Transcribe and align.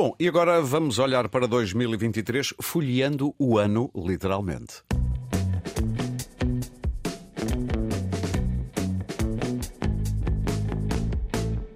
Bom, 0.00 0.14
e 0.16 0.28
agora 0.28 0.62
vamos 0.62 1.00
olhar 1.00 1.28
para 1.28 1.48
2023, 1.48 2.54
folheando 2.62 3.34
o 3.36 3.58
ano, 3.58 3.90
literalmente. 3.96 4.84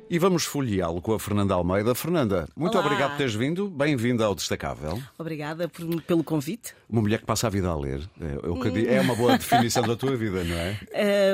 E 0.09 0.19
vamos 0.19 0.45
folheá-lo 0.45 1.01
com 1.01 1.15
a 1.15 1.19
Fernanda 1.19 1.55
Almeida. 1.55 1.95
Fernanda, 1.95 2.47
muito 2.55 2.77
Olá. 2.77 2.87
obrigado 2.87 3.13
por 3.13 3.17
teres 3.17 3.35
vindo. 3.35 3.69
Bem-vinda 3.71 4.27
ao 4.27 4.35
Destacável. 4.35 5.03
Obrigada 5.19 5.69
por- 5.69 6.03
pelo 6.03 6.23
convite. 6.23 6.75
Uma 6.87 7.01
mulher 7.01 7.19
que 7.19 7.25
passa 7.25 7.47
a 7.47 7.51
vida 7.51 7.71
a 7.71 7.75
ler. 7.75 8.09
É, 8.21 8.71
digo. 8.71 8.89
É 8.91 9.01
uma 9.01 9.17
boa 9.17 9.39
definição 9.39 9.83
da 9.83 9.97
tua 9.97 10.15
vida, 10.15 10.45
não 10.45 10.55
é? 10.55 10.79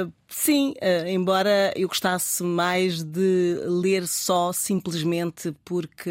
Uh, 0.07 0.12
sim, 0.29 0.74
uh, 0.82 1.08
embora 1.08 1.72
eu 1.74 1.88
gostasse 1.88 2.42
mais 2.42 3.02
de 3.02 3.58
ler 3.64 4.06
só 4.06 4.52
simplesmente 4.52 5.54
porque 5.64 6.10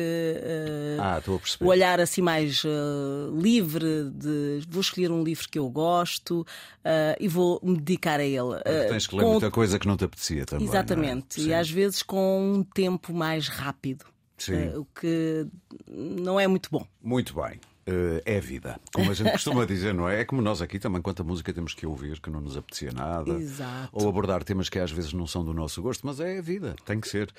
uh, 0.97 1.01
Ah, 1.01 1.21
o 1.61 1.67
olhar 1.67 1.99
assim 1.99 2.21
mais 2.21 2.63
uh, 2.63 3.39
livre 3.39 4.09
de 4.11 4.61
vou 4.67 4.81
escolher 4.81 5.11
um 5.11 5.23
livro 5.23 5.47
que 5.47 5.59
eu 5.59 5.69
gosto 5.69 6.41
uh, 6.41 7.15
e 7.19 7.27
vou 7.27 7.59
me 7.63 7.77
dedicar 7.77 8.19
a 8.19 8.23
ele. 8.25 8.55
Porque 8.63 8.85
tens 8.89 9.07
que 9.07 9.15
ler 9.15 9.23
com- 9.23 9.31
muita 9.31 9.51
coisa 9.51 9.77
que 9.79 9.87
não 9.87 9.95
te 9.95 10.05
apetecia 10.05 10.45
também. 10.45 10.65
é? 10.65 10.69
Exatamente, 10.69 11.35
Sim. 11.41 11.49
e 11.49 11.53
às 11.53 11.69
vezes 11.69 12.01
com 12.01 12.53
um 12.55 12.63
tempo 12.63 13.13
mais 13.13 13.47
rápido. 13.47 14.05
Uh, 14.49 14.81
o 14.81 14.85
que 14.99 15.47
não 15.87 16.39
é 16.39 16.47
muito 16.47 16.69
bom. 16.71 16.85
Muito 17.01 17.33
bem. 17.33 17.59
Eh, 17.87 18.21
é 18.25 18.37
a 18.37 18.41
vida. 18.41 18.77
Como 18.93 19.09
a 19.09 19.13
gente 19.13 19.31
costuma 19.31 19.65
dizer, 19.65 19.93
não 19.93 20.09
é? 20.09 20.19
É 20.19 20.25
como 20.25 20.41
nós 20.41 20.61
aqui 20.61 20.77
também, 20.77 21.01
quanta 21.01 21.23
música 21.23 21.53
temos 21.53 21.73
que 21.73 21.85
ouvir 21.85 22.19
que 22.19 22.29
não 22.29 22.41
nos 22.41 22.57
apetecia 22.57 22.91
nada. 22.91 23.31
Exato. 23.35 23.89
Ou 23.93 24.09
abordar 24.09 24.43
temas 24.43 24.67
que 24.67 24.77
às 24.77 24.91
vezes 24.91 25.13
não 25.13 25.25
são 25.25 25.43
do 25.43 25.53
nosso 25.53 25.81
gosto, 25.81 26.05
mas 26.05 26.19
é 26.19 26.37
a 26.37 26.41
vida, 26.41 26.75
tem 26.85 26.99
que 26.99 27.07
ser. 27.07 27.33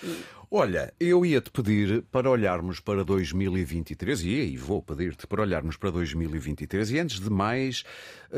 Olha, 0.51 0.91
eu 0.99 1.27
ia-te 1.27 1.51
pedir 1.51 2.03
para 2.11 2.31
olharmos 2.31 2.81
para 2.81 3.05
2023, 3.05 4.25
e 4.25 4.41
aí 4.41 4.57
vou 4.57 4.81
pedir-te 4.83 5.27
para 5.27 5.43
olharmos 5.43 5.77
para 5.77 5.91
2023, 5.91 6.93
e 6.93 6.99
antes 6.99 7.21
de 7.21 7.29
mais, 7.29 7.85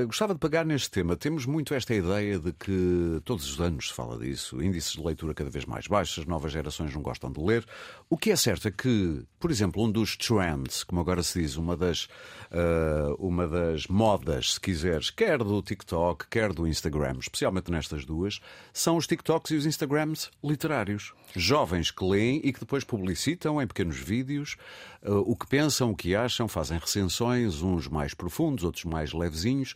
gostava 0.06 0.34
de 0.34 0.40
pegar 0.40 0.64
neste 0.64 0.90
tema. 0.90 1.16
Temos 1.16 1.46
muito 1.46 1.74
esta 1.74 1.94
ideia 1.94 2.38
de 2.38 2.52
que 2.52 3.20
todos 3.24 3.50
os 3.50 3.60
anos 3.60 3.88
se 3.88 3.94
fala 3.94 4.16
disso, 4.18 4.62
índices 4.62 4.92
de 4.92 5.02
leitura 5.02 5.34
cada 5.34 5.50
vez 5.50 5.64
mais 5.64 5.86
baixos, 5.86 6.20
as 6.20 6.26
novas 6.26 6.52
gerações 6.52 6.94
não 6.94 7.02
gostam 7.02 7.30
de 7.30 7.40
ler. 7.40 7.66
O 8.08 8.16
que 8.16 8.30
é 8.30 8.36
certo 8.36 8.68
é 8.68 8.70
que, 8.70 9.24
por 9.38 9.50
exemplo, 9.50 9.82
um 9.82 9.90
dos 9.90 10.16
trends, 10.16 10.84
como 10.84 11.00
agora 11.00 11.22
se 11.22 11.40
diz, 11.40 11.56
uma 11.56 11.76
das, 11.76 12.08
ah, 12.52 13.14
uma 13.18 13.48
das 13.48 13.86
modas, 13.88 14.54
se 14.54 14.60
quiseres, 14.60 15.10
quer 15.10 15.38
do 15.38 15.60
TikTok, 15.62 16.26
quer 16.28 16.52
do 16.52 16.66
Instagram, 16.66 17.16
especialmente 17.18 17.70
nestas 17.70 18.04
duas, 18.04 18.40
são 18.72 18.96
os 18.96 19.06
TikToks 19.06 19.50
e 19.50 19.56
os 19.56 19.66
Instagrams 19.66 20.30
literários. 20.42 21.12
Jovens 21.34 21.92
que 21.92 22.04
leem 22.04 22.40
e 22.42 22.52
que 22.52 22.60
depois 22.60 22.82
publicitam 22.82 23.62
em 23.62 23.66
pequenos 23.66 23.96
vídeos 23.96 24.56
ah, 25.02 25.14
o 25.14 25.34
que 25.34 25.46
pensam, 25.46 25.90
o 25.90 25.96
que 25.96 26.14
acham, 26.14 26.46
fazem 26.46 26.78
recensões, 26.78 27.62
uns 27.62 27.88
mais 27.88 28.14
profundos, 28.14 28.64
outros 28.64 28.84
mais 28.84 29.12
levezinhos. 29.12 29.74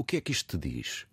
O 0.00 0.04
que 0.04 0.16
é 0.16 0.20
que 0.22 0.32
isto 0.32 0.56
te 0.58 0.68
diz? 0.70 1.04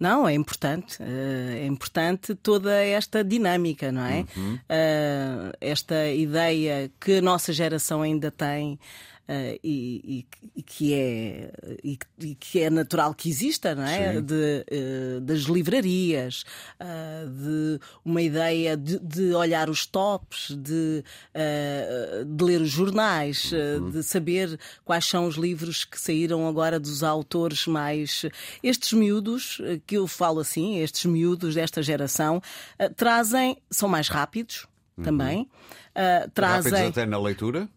Não, 0.00 0.26
é 0.26 0.34
importante. 0.34 0.96
eh, 1.00 1.60
É 1.62 1.66
importante 1.66 2.34
toda 2.34 2.72
esta 3.00 3.22
dinâmica, 3.22 3.92
não 3.92 4.04
é? 4.04 4.24
Eh, 4.68 5.52
Esta 5.60 6.08
ideia 6.08 6.90
que 7.00 7.18
a 7.18 7.22
nossa 7.22 7.52
geração 7.52 8.02
ainda 8.02 8.30
tem. 8.32 8.78
Eh, 9.28 9.58
e, 9.62 10.26
e- 10.56 10.62
que 10.62 10.94
é 10.94 11.52
e, 11.84 11.98
e 12.20 12.34
que 12.34 12.60
é 12.60 12.68
natural 12.70 13.14
que 13.14 13.28
exista, 13.28 13.74
não 13.74 13.84
é? 13.84 14.20
De, 14.20 14.64
eh, 14.70 15.20
das 15.20 15.40
livrarias, 15.42 16.44
ah, 16.80 17.24
de 17.26 17.78
uma 18.04 18.20
ideia 18.22 18.76
de, 18.76 18.98
de 18.98 19.32
olhar 19.34 19.70
os 19.70 19.86
tops, 19.86 20.56
de, 20.58 21.04
ah, 21.34 22.24
de 22.26 22.44
ler 22.44 22.60
os 22.60 22.70
jornais, 22.70 23.52
ah, 23.54 23.90
de 23.90 24.02
saber 24.02 24.58
quais 24.84 25.04
são 25.04 25.26
os 25.26 25.36
livros 25.36 25.84
que 25.84 26.00
saíram 26.00 26.46
agora 26.48 26.78
dos 26.80 27.02
autores 27.02 27.66
mais. 27.66 28.24
Estes 28.62 28.92
miúdos, 28.92 29.60
ah, 29.62 29.78
que 29.86 29.96
eu 29.96 30.06
falo 30.06 30.40
assim, 30.40 30.78
estes 30.78 31.04
miúdos 31.06 31.54
desta 31.54 31.82
geração, 31.82 32.42
ah, 32.78 32.88
trazem, 32.90 33.56
são 33.70 33.88
mais 33.88 34.08
rápidos 34.08 34.66
também. 35.02 35.48
ah, 35.94 36.28
trazem. 36.34 36.72
Rápidos 36.72 36.98
até 36.98 37.06
na 37.06 37.18
leitura? 37.18 37.68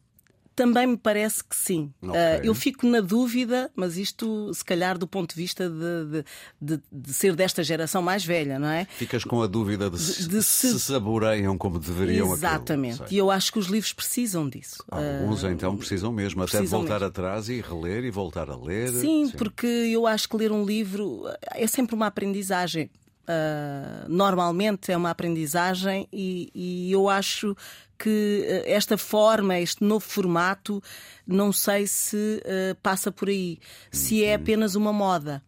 Também 0.56 0.88
me 0.88 0.96
parece 0.98 1.44
que 1.44 1.56
sim. 1.56 1.92
Ok. 2.02 2.16
Ah, 2.18 2.40
eu 2.42 2.56
fico 2.56 2.88
na 2.88 3.02
dúvida, 3.02 3.70
mas 3.76 3.98
isto, 3.98 4.54
se 4.54 4.64
calhar, 4.64 4.98
do 4.98 5.06
ponto 5.06 5.36
de 5.36 5.42
vista 5.42 5.70
de, 5.70 6.06
de- 6.22 6.78
de- 6.78 6.84
de 6.92 7.14
ser 7.14 7.36
desta 7.36 7.62
geração 7.64 8.02
mais 8.02 8.24
velha, 8.24 8.58
não 8.58 8.70
é? 8.70 8.86
Ficas 8.86 9.24
com 9.26 9.42
a 9.42 9.48
dúvida 9.48 9.90
de 9.90 10.00
se, 10.00 10.42
se 10.44 10.80
saboreiam 10.80 11.58
como 11.58 11.78
deveriam. 11.78 12.32
Exatamente. 12.34 13.04
E 13.14 13.18
eu 13.18 13.30
acho 13.30 13.52
que 13.52 13.60
os 13.60 13.66
livros 13.68 13.92
precisam 13.92 14.48
disso. 14.48 14.84
Alguns 14.90 15.44
então 15.44 15.76
precisam 15.76 16.12
mesmo, 16.14 16.42
até 16.44 16.52
de 16.52 16.58
precisam 16.58 16.80
voltar 16.80 16.94
mesmo. 16.96 17.08
atrás 17.08 17.50
e 17.50 17.60
reler 17.60 18.06
e 18.06 18.12
voltar 18.12 18.50
a 18.50 18.56
ler. 18.56 18.92
Sim, 18.94 19.30
porque 19.38 19.68
eu 19.68 20.08
acho 20.08 20.30
que 20.30 20.38
ler 20.38 20.52
um 20.54 20.64
livro 20.64 21.24
é 21.52 21.68
sempre 21.68 21.96
uma 21.96 22.08
aprendizagem. 22.08 22.90
Ah, 23.28 24.06
normalmente 24.08 24.92
é 24.92 24.98
uma 24.98 25.10
aprendizagem 25.10 26.08
e, 26.12 26.52
e 26.54 26.92
eu 26.92 27.10
acho 27.10 27.56
que 27.98 28.46
ah, 28.48 28.70
esta 28.70 28.98
forma, 28.98 29.58
este 29.60 29.84
novo 29.84 30.06
formato, 30.06 30.82
não 31.26 31.52
sei 31.52 31.88
se 31.88 32.42
ah, 32.46 32.76
passa 32.82 33.12
por 33.12 33.30
aí, 33.30 33.60
se 33.92 34.22
Uhum. 34.22 34.28
é 34.28 34.34
apenas 34.36 34.76
uma 34.76 34.94
moda. 34.94 35.42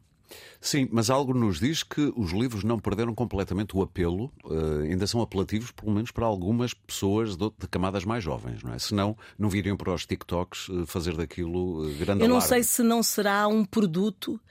Sim, 0.59 0.89
mas 0.91 1.09
algo 1.11 1.33
nos 1.35 1.59
diz 1.59 1.83
que 1.83 2.11
os 2.17 2.31
livros 2.31 2.63
não 2.63 2.79
perderam 2.79 3.13
completamente 3.13 3.77
o 3.77 3.81
apelo, 3.83 4.33
eh, 4.49 4.89
ainda 4.89 5.05
são 5.05 5.21
apelativos, 5.21 5.71
pelo 5.71 5.91
menos 5.93 6.09
para 6.11 6.25
algumas 6.25 6.73
pessoas 6.73 7.37
de, 7.37 7.49
de 7.57 7.67
camadas 7.67 8.03
mais 8.03 8.23
jovens, 8.23 8.63
não 8.63 8.73
é? 8.73 8.79
Senão 8.79 9.15
não 9.37 9.49
viriam 9.49 9.77
para 9.77 9.93
os 9.93 10.05
TikToks 10.05 10.67
fazer 10.87 11.15
daquilo 11.15 11.83
grande 11.99 12.23
Eu 12.23 12.27
não 12.27 12.37
alarme. 12.37 12.49
sei 12.55 12.63
se 12.63 12.81
não 12.81 13.03
será 13.03 13.47
um 13.47 13.63
produto 13.63 14.41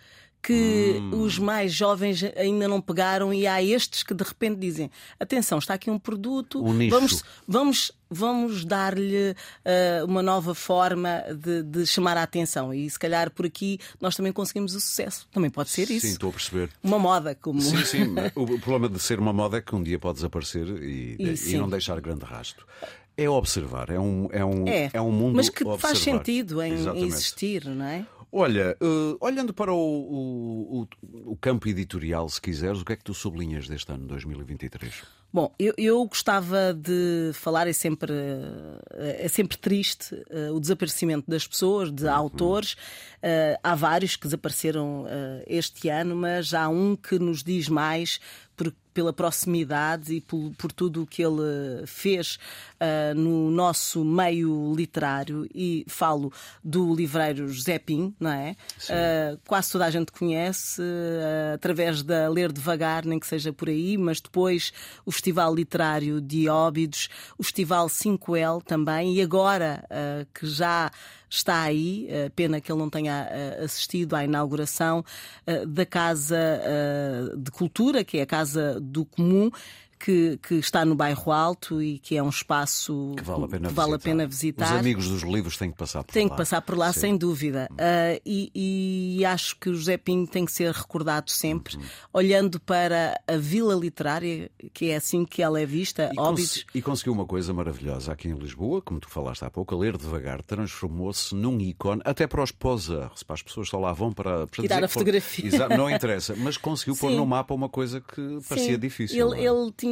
que 0.46 1.00
Hum. 1.00 1.22
os 1.22 1.40
mais 1.40 1.72
jovens 1.72 2.22
ainda 2.36 2.68
não 2.68 2.80
pegaram 2.80 3.34
e 3.34 3.48
há 3.48 3.60
estes 3.60 4.04
que 4.04 4.14
de 4.14 4.22
repente 4.22 4.58
dizem: 4.60 4.88
atenção, 5.18 5.58
está 5.58 5.74
aqui 5.74 5.90
um 5.90 5.98
produto, 5.98 6.64
Um 6.64 6.88
vamos, 6.88 7.24
vamos, 7.48 7.92
vamos 8.08 8.64
dar-lhe 8.64 9.34
ah, 9.64 10.04
uma 10.04 10.22
nova 10.22 10.54
forma 10.54 11.20
de, 11.36 11.64
de 11.64 11.84
chamar 11.84 12.16
a 12.16 12.22
atenção. 12.22 12.72
E 12.72 12.88
se 12.88 12.96
calhar 12.96 13.28
por 13.32 13.44
aqui 13.44 13.80
nós 14.00 14.14
também 14.14 14.32
conseguimos 14.32 14.74
o 14.76 14.80
sucesso. 14.80 15.26
Também 15.32 15.50
pode 15.50 15.70
ser 15.70 15.86
Sim, 15.86 15.96
isso. 15.96 16.06
estou 16.06 16.30
a 16.30 16.32
perceber. 16.32 16.70
Uma 16.80 16.98
moda, 16.98 17.34
como. 17.34 17.60
Sim, 17.60 17.84
sim. 17.84 18.14
o 18.36 18.46
problema 18.60 18.88
de 18.88 19.00
ser 19.00 19.18
uma 19.18 19.32
moda 19.32 19.56
é 19.58 19.60
que 19.60 19.74
um 19.74 19.82
dia 19.82 19.98
pode 19.98 20.14
desaparecer 20.16 20.66
e, 20.80 21.16
E 21.18 21.30
e 21.32 21.36
sim. 21.36 21.56
não 21.58 21.68
deixar 21.68 22.00
grande 22.00 22.24
rasto. 22.24 22.64
É 23.18 23.28
observar, 23.28 23.88
é 23.90 23.98
um, 23.98 24.28
é 24.30 24.44
um, 24.44 24.68
É, 24.68 24.90
é 24.92 25.00
um 25.00 25.10
mundo 25.10 25.36
mas 25.36 25.48
que 25.48 25.64
faz 25.78 25.98
sentido 25.98 26.62
em, 26.62 26.70
em 26.70 26.74
Exatamente. 26.74 27.06
existir, 27.06 27.64
não 27.64 27.84
é? 27.86 28.04
Olha, 28.38 28.76
eh, 28.80 29.16
olhando 29.20 29.54
para 29.54 29.72
o, 29.72 29.76
o, 29.78 30.82
o- 30.82 31.32
o 31.32 31.36
campo 31.36 31.66
editorial, 31.68 32.28
se 32.28 32.40
quiseres, 32.40 32.80
o 32.80 32.84
que 32.84 32.92
é 32.92 32.96
que 32.96 33.04
tu 33.04 33.14
sublinhas 33.14 33.66
deste 33.66 33.90
ano 33.90 34.06
2023? 34.06 34.92
Bom, 35.32 35.52
eu, 35.58 35.74
eu 35.76 36.04
gostava 36.06 36.72
de 36.72 37.30
falar, 37.34 37.66
é 37.66 37.72
sempre, 37.72 38.12
eh, 38.12 39.24
é 39.24 39.28
sempre 39.28 39.56
triste 39.58 40.14
eh, 40.30 40.50
o 40.50 40.60
desaparecimento 40.60 41.30
das 41.30 41.46
pessoas, 41.46 41.90
de 41.90 42.06
autores. 42.08 42.76
Eh, 43.22 43.58
há 43.62 43.74
vários 43.74 44.16
que 44.16 44.24
desapareceram 44.24 45.06
este 45.46 45.88
ano, 45.88 46.14
mas 46.16 46.52
há 46.54 46.68
um 46.68 46.94
que 46.94 47.18
nos 47.18 47.42
diz 47.42 47.68
mais 47.68 48.20
por- 48.56 48.72
pela 48.94 49.12
proximidade 49.12 50.14
e 50.14 50.20
por, 50.22 50.52
por 50.56 50.72
tudo 50.72 51.02
o 51.02 51.06
que 51.06 51.20
ele 51.22 51.84
fez 51.86 52.38
eh, 52.80 53.12
no 53.12 53.50
nosso 53.50 54.02
meio 54.02 54.72
literário. 54.74 55.46
E 55.54 55.84
falo 55.86 56.32
do 56.64 56.94
livreiro 56.94 57.46
José 57.46 57.78
Pim, 57.78 58.14
não 58.18 58.30
é? 58.30 58.56
Eh, 58.88 59.36
quase 59.46 59.70
toda 59.72 59.84
a 59.84 59.90
gente 59.90 60.10
conhece, 60.10 60.80
eh, 60.82 61.52
através 61.56 62.02
da 62.02 62.26
Ler 62.30 62.50
Devagar, 62.50 63.04
nem 63.04 63.20
que 63.20 63.26
seja 63.26 63.52
por 63.52 63.68
aí, 63.68 63.98
mas 63.98 64.18
depois 64.18 64.72
o 65.04 65.12
Festival 65.12 65.54
Literário 65.54 66.18
de 66.18 66.48
Óbidos, 66.48 67.10
o 67.36 67.42
Festival 67.42 67.88
5L 67.88 68.62
também, 68.62 69.14
e 69.16 69.20
agora 69.20 69.84
que 70.32 70.46
já 70.46 70.90
está 71.28 71.62
aí, 71.62 72.06
eh, 72.08 72.30
pena 72.34 72.60
que 72.60 72.70
ele 72.70 72.78
não 72.78 72.88
tenha 72.88 73.28
eh, 73.30 73.64
assistido 73.64 74.14
à 74.14 74.24
inauguração 74.24 75.04
eh, 75.46 75.66
da 75.66 75.84
Casa 75.84 76.36
de 77.36 77.50
Cultura, 77.50 78.04
que 78.04 78.18
é 78.18 78.22
a 78.22 78.26
Casa 78.26 78.80
do 78.80 79.04
Comum. 79.04 79.50
Que, 79.98 80.38
que 80.46 80.54
está 80.56 80.84
no 80.84 80.94
bairro 80.94 81.32
Alto 81.32 81.82
e 81.82 81.98
que 81.98 82.16
é 82.16 82.22
um 82.22 82.28
espaço 82.28 83.14
Que 83.16 83.24
vale 83.24 83.44
a 83.44 83.48
pena 83.48 83.68
vale 83.70 83.94
a 83.94 83.96
visitar. 83.96 84.10
pena 84.10 84.26
visitar. 84.26 84.72
Os 84.74 84.80
amigos 84.80 85.08
dos 85.08 85.22
livros 85.22 85.56
têm 85.56 85.70
que 85.70 85.76
passar 85.78 86.04
por 86.04 86.12
Tem 86.12 86.24
lá. 86.26 86.30
que 86.30 86.36
passar 86.36 86.60
por 86.60 86.76
lá, 86.76 86.92
Sim. 86.92 87.00
sem 87.00 87.16
dúvida. 87.16 87.68
Ah, 87.78 88.20
e, 88.24 89.16
e 89.18 89.24
acho 89.24 89.56
que 89.58 89.70
o 89.70 89.74
José 89.74 89.96
Pinho 89.96 90.26
tem 90.26 90.44
que 90.44 90.52
ser 90.52 90.70
recordado 90.72 91.30
sempre, 91.30 91.76
Uhum. 91.76 91.82
olhando 92.12 92.60
para 92.60 93.18
a 93.26 93.36
Vila 93.38 93.74
Literária, 93.74 94.50
que 94.74 94.90
é 94.90 94.96
assim 94.96 95.24
que 95.24 95.42
ela 95.42 95.58
é 95.60 95.64
vista, 95.64 96.10
E, 96.12 96.16
cons- 96.16 96.66
e 96.74 96.82
conseguiu 96.82 97.12
uma 97.14 97.24
coisa 97.24 97.54
maravilhosa 97.54 98.12
aqui 98.12 98.28
em 98.28 98.34
Lisboa, 98.34 98.82
como 98.82 99.00
tu 99.00 99.08
falaste 99.08 99.44
há 99.44 99.50
pouco, 99.50 99.74
a 99.74 99.78
ler 99.78 99.96
devagar, 99.96 100.42
transformou-se 100.42 101.34
num 101.34 101.58
ícone, 101.60 102.02
até 102.04 102.26
para 102.26 102.42
os 102.42 102.50
posers, 102.52 103.22
para 103.22 103.34
as 103.34 103.42
pessoas 103.42 103.68
só 103.68 103.78
lá 103.78 103.92
vão 103.94 104.12
para, 104.12 104.46
para 104.46 104.62
Tirar 104.62 104.84
a 104.84 104.88
fotografia. 104.88 105.46
Exa- 105.46 105.68
não 105.70 105.90
interessa, 105.90 106.34
mas 106.36 106.56
conseguiu 106.58 106.94
pôr 106.96 107.10
Sim. 107.10 107.16
no 107.16 107.24
mapa 107.26 107.54
uma 107.54 107.68
coisa 107.68 108.00
que 108.00 108.38
parecia 108.48 108.74
Sim, 108.74 108.78
difícil. 108.78 109.32
Ele, 109.32 109.40
é? 109.40 109.46
ele 109.48 109.72
tinha 109.76 109.85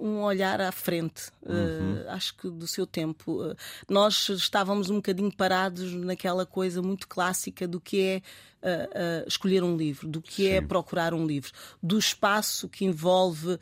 um 0.00 0.22
olhar 0.22 0.60
à 0.60 0.72
frente, 0.72 1.30
uhum. 1.44 2.02
uh, 2.02 2.10
acho 2.10 2.36
que 2.36 2.48
do 2.48 2.66
seu 2.66 2.86
tempo. 2.86 3.42
Uh, 3.42 3.56
nós 3.88 4.28
estávamos 4.28 4.90
um 4.90 4.96
bocadinho 4.96 5.34
parados 5.34 5.94
naquela 5.94 6.46
coisa 6.46 6.82
muito 6.82 7.06
clássica 7.08 7.66
do 7.66 7.80
que 7.80 8.00
é 8.00 8.22
uh, 8.62 9.28
escolher 9.28 9.62
um 9.62 9.76
livro, 9.76 10.08
do 10.08 10.20
que 10.20 10.46
é 10.46 10.52
Sim. 10.52 10.56
é 10.56 10.60
procurar 10.60 11.14
um 11.14 11.26
livro, 11.26 11.52
do 11.82 11.98
espaço 11.98 12.68
que 12.68 12.84
envolve 12.84 13.58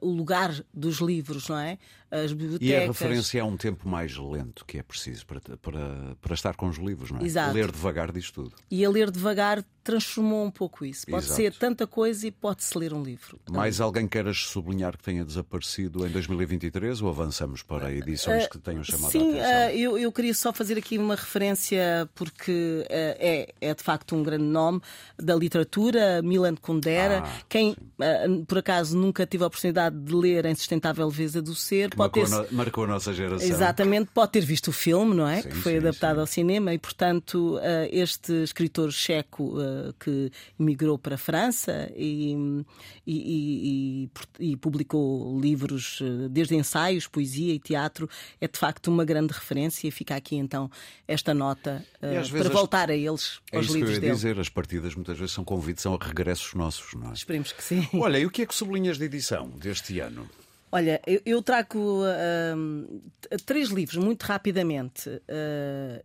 o 0.00 0.08
lugar 0.08 0.54
dos 0.72 0.98
livros, 0.98 1.48
não 1.48 1.58
é? 1.58 1.76
As 2.08 2.32
bibliotecas. 2.32 2.68
E 2.68 2.74
a 2.76 2.86
referência 2.86 3.38
é 3.40 3.44
um 3.44 3.56
tempo 3.56 3.88
mais 3.88 4.16
lento 4.18 4.66
que 4.66 4.78
é 4.78 4.82
preciso 4.82 5.26
para, 5.26 5.40
para, 5.40 6.14
para 6.20 6.34
estar 6.34 6.54
com 6.54 6.68
os 6.68 6.76
livros, 6.76 7.10
não 7.10 7.20
é? 7.20 7.24
Exato. 7.24 7.54
Ler 7.54 7.72
devagar 7.72 8.12
diz 8.12 8.30
tudo. 8.30 8.52
E 8.70 8.84
a 8.84 8.90
ler 8.90 9.10
devagar 9.10 9.64
transformou 9.82 10.44
um 10.44 10.50
pouco 10.50 10.84
isso. 10.84 11.06
Pode 11.06 11.24
Exato. 11.24 11.40
ser 11.40 11.54
tanta 11.54 11.86
coisa 11.86 12.26
e 12.26 12.30
pode-se 12.30 12.76
ler 12.78 12.92
um 12.92 13.02
livro. 13.02 13.40
Mais 13.50 13.80
alguém 13.80 14.06
queiras 14.06 14.38
sublinhar 14.44 14.96
que 14.96 15.02
tenha 15.02 15.24
desaparecido 15.24 16.06
em 16.06 16.10
2023 16.10 17.00
ou 17.02 17.08
avançamos 17.08 17.62
para 17.62 17.90
edições 17.90 18.46
que 18.46 18.58
tenham 18.58 18.84
chamado 18.84 19.10
Sim, 19.10 19.38
a 19.38 19.42
atenção? 19.42 19.70
Sim, 19.70 19.82
eu, 19.82 19.98
eu 19.98 20.12
queria 20.12 20.34
só 20.34 20.52
fazer 20.52 20.78
aqui 20.78 20.98
uma 20.98 21.16
referência 21.16 22.08
porque 22.14 22.86
é, 22.90 23.54
é 23.62 23.74
de 23.74 23.82
facto 23.82 24.16
um 24.16 24.22
grande 24.22 24.44
nome 24.44 24.80
da 25.16 25.34
literatura, 25.34 26.20
Milan 26.22 26.56
Kundera. 26.56 27.22
Ah, 27.24 27.40
Quem 27.48 27.74
sim. 27.74 28.44
por 28.46 28.58
acaso 28.58 28.96
nunca 28.96 29.24
tive 29.24 29.44
a 29.44 29.46
oportunidade 29.46 29.96
de 29.96 30.14
ler 30.14 30.44
em 30.44 30.54
Sustentável 30.54 31.06
Leveza 31.06 31.40
do 31.40 31.54
Ser, 31.54 31.90
que 31.90 31.96
pode 31.96 32.20
marcou, 32.20 32.44
ter... 32.44 32.54
marcou 32.54 32.84
a 32.84 32.86
nossa 32.86 33.12
geração. 33.12 33.48
Exatamente, 33.48 34.10
pode 34.12 34.32
ter 34.32 34.44
visto 34.44 34.68
o 34.68 34.72
filme, 34.72 35.14
não 35.14 35.28
é? 35.28 35.42
Sim, 35.42 35.48
que 35.48 35.56
foi 35.56 35.72
sim, 35.72 35.78
adaptado 35.78 36.20
ao 36.20 36.26
cinema 36.26 36.74
e, 36.74 36.78
portanto, 36.78 37.58
este 37.90 38.42
escritor 38.42 38.90
checo 38.90 39.54
que 40.00 40.30
emigrou 40.58 40.98
para 40.98 41.14
a 41.14 41.18
França 41.18 41.90
e, 41.96 42.64
e, 43.06 44.08
e, 44.40 44.50
e, 44.52 44.56
publicou 44.56 45.38
livros 45.40 46.00
desde 46.30 46.56
ensaios, 46.56 47.06
poesia 47.06 47.54
e 47.54 47.58
teatro. 47.58 48.08
É 48.40 48.48
de 48.48 48.58
facto 48.58 48.88
uma 48.88 49.04
grande 49.04 49.32
referência. 49.32 49.90
Fica 49.92 50.16
aqui 50.16 50.36
então 50.36 50.70
esta 51.06 51.32
nota 51.32 51.84
para 52.00 52.48
voltar 52.48 52.90
a 52.90 52.96
eles, 52.96 53.40
é 53.52 53.56
aos 53.58 53.66
isso 53.66 53.76
livros 53.76 53.98
que 53.98 54.04
eu 54.04 54.08
ia 54.08 54.14
dizer, 54.14 54.40
as 54.40 54.48
partidas 54.48 54.94
muitas 54.94 55.18
vezes 55.18 55.34
são 55.34 55.44
convites, 55.44 55.82
são 55.82 55.96
regressos 55.96 56.54
nossos, 56.54 56.94
não 56.94 57.10
é? 57.10 57.12
Esperemos 57.12 57.52
que 57.52 57.62
sim. 57.62 57.86
Olha, 57.94 58.18
e 58.18 58.26
o 58.26 58.30
que 58.30 58.42
é 58.42 58.46
que 58.46 58.54
sublinhas 58.54 58.98
de 58.98 59.04
edição 59.04 59.48
deste 59.50 60.00
ano? 60.00 60.28
Olha, 60.74 61.02
eu, 61.06 61.20
eu 61.26 61.42
trago 61.42 61.78
uh, 62.02 63.02
três 63.44 63.68
livros 63.68 64.02
muito 64.02 64.22
rapidamente 64.22 65.06
uh, 65.06 65.20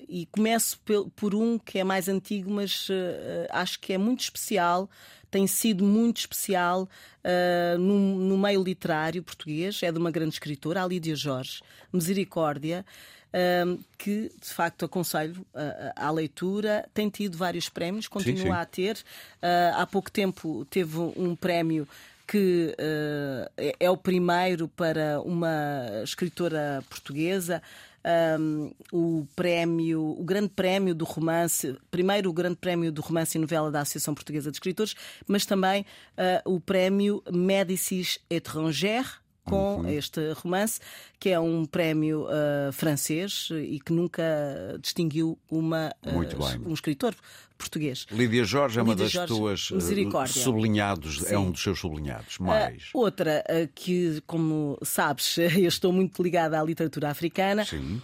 e 0.09 0.25
começo 0.25 0.77
por 1.15 1.33
um 1.33 1.57
que 1.57 1.79
é 1.79 1.85
mais 1.85 2.09
antigo, 2.09 2.51
mas 2.51 2.89
uh, 2.89 3.47
acho 3.49 3.79
que 3.79 3.93
é 3.93 3.97
muito 3.97 4.19
especial, 4.19 4.89
tem 5.29 5.47
sido 5.47 5.83
muito 5.83 6.17
especial 6.17 6.87
no, 7.79 8.15
no, 8.19 8.37
meio 8.37 8.63
literário 8.63 9.21
português. 9.21 9.81
É 9.83 9.91
de 9.91 9.97
uma 9.97 10.09
grande 10.09 10.33
escritora, 10.33 10.83
a 10.83 10.87
Lídia 10.87 11.15
Jorge, 11.15 11.61
Misericórdia. 11.91 12.85
que 13.97 14.31
de 14.41 14.49
facto 14.49 14.85
aconselho 14.85 15.45
à 15.95 16.09
leitura, 16.09 16.87
tem 16.93 17.09
tido 17.09 17.37
vários 17.37 17.67
prémios, 17.67 18.07
continua 18.07 18.37
sim, 18.37 18.43
sim. 18.43 18.51
a 18.51 18.65
ter. 18.65 18.97
há 19.75 19.85
pouco 19.85 20.09
tempo 20.09 20.65
teve 20.69 20.97
um 20.97 21.35
prémio 21.35 21.85
que 22.27 22.75
uh, 22.77 23.73
é 23.79 23.89
o 23.89 23.95
primeiro 23.95 24.67
para 24.67 25.21
uma 25.21 26.03
escritora 26.03 26.83
portuguesa. 26.89 27.63
Um, 28.39 28.71
o 28.93 29.27
prémio, 29.35 30.01
o 30.01 30.23
grande 30.23 30.47
prémio 30.47 30.95
do 30.95 31.03
romance, 31.03 31.75
primeiro 31.91 32.29
o 32.29 32.33
grande 32.33 32.55
prémio 32.55 32.89
do 32.89 33.01
romance 33.01 33.37
e 33.37 33.41
novela 33.41 33.69
da 33.69 33.81
Associação 33.81 34.15
Portuguesa 34.15 34.49
de 34.49 34.55
Escritores, 34.55 34.95
mas 35.27 35.45
também 35.45 35.81
uh, 35.81 36.53
o 36.53 36.57
prémio 36.57 37.21
Médicis 37.29 38.17
Étrangère, 38.29 39.21
com 39.47 39.77
uhum. 39.77 39.89
este 39.89 40.33
romance, 40.33 40.79
que 41.19 41.29
é 41.29 41.39
um 41.39 41.65
prémio 41.65 42.25
uh, 42.25 42.71
francês 42.71 43.49
e 43.51 43.79
que 43.79 43.93
nunca 43.93 44.23
distinguiu 44.81 45.37
uma, 45.49 45.93
uh, 46.05 46.69
um 46.69 46.73
escritor 46.73 47.15
português. 47.57 48.05
Lídia 48.11 48.43
Jorge 48.43 48.79
é 48.79 48.83
uma 48.83 48.95
das 48.95 49.11
Jorge, 49.11 49.33
tuas 49.33 49.71
uh, 49.71 49.81
sublinhados, 50.27 51.21
Sim. 51.21 51.33
é 51.33 51.39
um 51.39 51.51
dos 51.51 51.61
seus 51.61 51.79
sublinhados. 51.79 52.37
Mais. 52.37 52.89
outra 52.93 53.43
que, 53.73 54.21
como 54.27 54.77
sabes, 54.83 55.37
eu 55.57 55.67
estou 55.67 55.91
muito 55.91 56.21
ligada 56.21 56.59
à 56.59 56.63
literatura 56.63 57.09
africana. 57.09 57.65
Sim. 57.65 58.01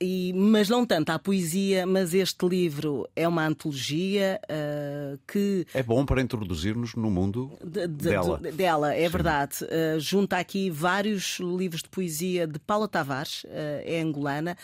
E, 0.00 0.32
mas 0.34 0.68
não 0.68 0.84
tanto 0.84 1.10
à 1.10 1.18
poesia, 1.18 1.86
mas 1.86 2.12
este 2.12 2.46
livro 2.46 3.08
é 3.16 3.26
uma 3.26 3.46
antologia 3.46 4.38
uh, 4.44 5.18
que. 5.26 5.66
É 5.72 5.82
bom 5.82 6.04
para 6.04 6.20
introduzir-nos 6.20 6.94
no 6.94 7.10
mundo 7.10 7.50
de, 7.64 7.86
de, 7.88 8.10
dela. 8.10 8.38
De, 8.38 8.52
dela, 8.52 8.94
é 8.94 9.04
Sim. 9.04 9.08
verdade. 9.08 9.56
Uh, 9.64 9.98
junta 9.98 10.36
aqui 10.36 10.68
vários 10.68 11.38
livros 11.40 11.82
de 11.82 11.88
poesia 11.88 12.46
de 12.46 12.58
Paula 12.58 12.86
Tavares, 12.86 13.44
uh, 13.44 13.48
é 13.84 14.00
angolana 14.00 14.56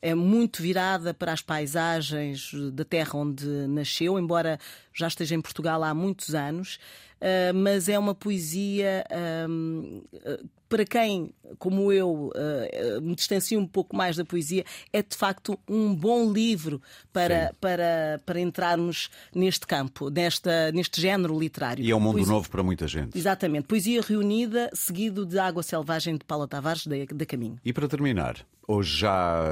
é 0.00 0.14
muito 0.14 0.62
virada 0.62 1.12
para 1.12 1.32
as 1.32 1.42
paisagens 1.42 2.52
da 2.72 2.84
terra 2.84 3.18
onde 3.18 3.44
nasceu, 3.66 4.16
embora 4.16 4.56
já 4.94 5.08
esteja 5.08 5.34
em 5.34 5.40
Portugal 5.40 5.82
há 5.82 5.92
muitos 5.92 6.36
anos. 6.36 6.78
Mas 7.52 7.88
é 7.88 7.98
uma 7.98 8.14
poesia 8.14 9.04
para 10.68 10.84
quem, 10.84 11.32
como 11.58 11.90
eu, 11.92 12.30
uh, 12.34 13.00
me 13.00 13.14
distancio 13.14 13.58
um 13.58 13.66
pouco 13.66 13.96
mais 13.96 14.16
da 14.16 14.24
poesia, 14.24 14.64
é 14.92 15.02
de 15.02 15.16
facto 15.16 15.58
um 15.68 15.94
bom 15.94 16.30
livro 16.30 16.80
para, 17.12 17.54
para, 17.60 18.20
para 18.24 18.40
entrarmos 18.40 19.10
neste 19.34 19.66
campo, 19.66 20.10
nesta, 20.10 20.70
neste 20.72 21.00
género 21.00 21.38
literário. 21.38 21.84
E 21.84 21.90
é 21.90 21.96
um 21.96 22.00
mundo 22.00 22.16
poesia... 22.16 22.32
novo 22.32 22.50
para 22.50 22.62
muita 22.62 22.86
gente. 22.86 23.16
Exatamente. 23.16 23.66
Poesia 23.66 24.02
reunida, 24.02 24.70
seguido 24.74 25.24
de 25.24 25.38
Água 25.38 25.62
Selvagem 25.62 26.16
de 26.16 26.24
Paula 26.24 26.46
Tavares, 26.46 26.86
da, 26.86 26.96
da 27.12 27.26
Caminho. 27.26 27.58
E 27.64 27.72
para 27.72 27.88
terminar, 27.88 28.44
Hoje 28.70 28.98
já 28.98 29.44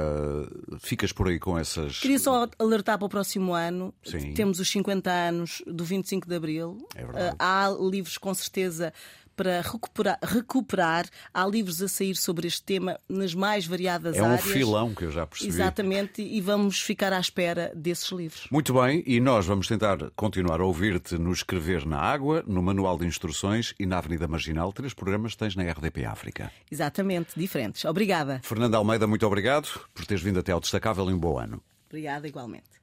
ficas 0.79 1.11
por 1.11 1.27
aí 1.27 1.39
com 1.39 1.57
essas. 1.57 1.99
Queria 1.99 2.19
só 2.19 2.47
alertar 2.59 2.99
para 2.99 3.07
o 3.07 3.09
próximo 3.09 3.51
ano. 3.51 3.91
Sim. 4.03 4.31
Temos 4.35 4.59
os 4.59 4.69
50 4.69 5.09
anos 5.09 5.63
do 5.65 5.83
25 5.83 6.29
de 6.29 6.35
Abril. 6.35 6.77
É 6.93 7.03
verdade. 7.03 7.35
Há 7.39 7.75
livros 7.81 8.19
com 8.19 8.31
certeza 8.35 8.93
para 9.37 9.61
recuperar, 9.61 10.19
recuperar. 10.23 11.05
Há 11.31 11.45
livros 11.45 11.81
a 11.81 11.87
sair 11.87 12.15
sobre 12.15 12.47
este 12.47 12.63
tema 12.63 12.99
nas 13.07 13.35
mais 13.35 13.67
variadas 13.67 14.17
é 14.17 14.19
áreas. 14.19 14.45
É 14.45 14.49
um 14.49 14.51
filão 14.51 14.95
que 14.95 15.05
eu 15.05 15.11
já 15.11 15.25
percebi. 15.27 15.49
Exatamente, 15.49 16.21
e 16.21 16.41
vamos 16.41 16.81
ficar 16.81 17.13
à 17.13 17.19
espera 17.19 17.71
desses 17.75 18.11
livros. 18.11 18.47
Muito 18.51 18.73
bem, 18.73 19.03
e 19.05 19.19
nós 19.19 19.45
vamos 19.45 19.67
tentar 19.67 19.97
continuar 20.15 20.59
a 20.59 20.65
ouvir-te 20.65 21.17
no 21.17 21.31
Escrever 21.31 21.85
na 21.85 21.99
Água, 21.99 22.43
no 22.47 22.61
Manual 22.61 22.97
de 22.97 23.05
Instruções 23.05 23.75
e 23.79 23.85
na 23.85 23.99
Avenida 23.99 24.27
Marginal. 24.27 24.73
Três 24.73 24.93
programas 24.93 25.35
tens 25.35 25.55
na 25.55 25.63
RDP 25.63 26.03
África. 26.05 26.51
Exatamente, 26.71 27.37
diferentes. 27.37 27.85
Obrigada. 27.85 28.41
Fernanda 28.43 28.77
Almeida, 28.77 29.05
muito 29.05 29.25
obrigado 29.27 29.67
por 29.93 30.05
teres 30.05 30.23
vindo 30.23 30.39
até 30.39 30.51
ao 30.51 30.59
Destacável 30.59 31.09
e 31.11 31.13
um 31.13 31.19
bom 31.19 31.37
ano. 31.37 31.61
Obrigada, 31.87 32.27
igualmente. 32.27 32.76